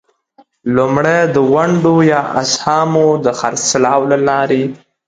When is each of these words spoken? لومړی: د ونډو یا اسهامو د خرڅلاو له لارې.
لومړی: 0.75 1.19
د 1.35 1.35
ونډو 1.53 1.95
یا 2.11 2.21
اسهامو 2.41 3.07
د 3.23 3.27
خرڅلاو 3.39 4.01
له 4.11 4.17
لارې. 4.27 4.63